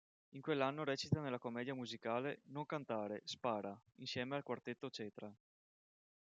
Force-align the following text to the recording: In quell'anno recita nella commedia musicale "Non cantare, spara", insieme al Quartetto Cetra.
In 0.29 0.41
quell'anno 0.41 0.83
recita 0.83 1.21
nella 1.21 1.37
commedia 1.37 1.75
musicale 1.75 2.41
"Non 2.45 2.65
cantare, 2.65 3.21
spara", 3.25 3.79
insieme 3.97 4.35
al 4.35 4.41
Quartetto 4.41 4.89
Cetra. 4.89 5.31